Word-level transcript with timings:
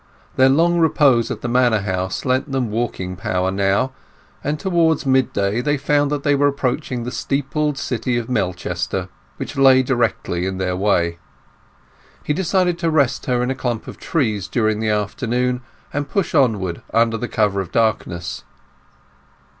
Their 0.35 0.49
long 0.49 0.79
repose 0.79 1.29
at 1.29 1.41
the 1.41 1.47
manor 1.47 1.81
house 1.81 2.25
lent 2.25 2.51
them 2.51 2.71
walking 2.71 3.15
power 3.15 3.51
now; 3.51 3.91
and 4.43 4.59
towards 4.59 5.05
mid 5.05 5.31
day 5.31 5.61
they 5.61 5.77
found 5.77 6.09
that 6.09 6.23
they 6.23 6.33
were 6.33 6.47
approaching 6.47 7.03
the 7.03 7.11
steepled 7.11 7.77
city 7.77 8.17
of 8.17 8.27
Melchester, 8.27 9.09
which 9.37 9.55
lay 9.57 9.83
directly 9.83 10.47
in 10.47 10.57
their 10.57 10.75
way. 10.75 11.19
He 12.23 12.33
decided 12.33 12.79
to 12.79 12.89
rest 12.89 13.27
her 13.27 13.43
in 13.43 13.51
a 13.51 13.53
clump 13.55 13.87
of 13.87 13.99
trees 13.99 14.47
during 14.47 14.79
the 14.79 14.89
afternoon, 14.89 15.61
and 15.93 16.09
push 16.09 16.33
onward 16.33 16.81
under 16.91 17.19
cover 17.27 17.61
of 17.61 17.71
darkness. 17.71 18.43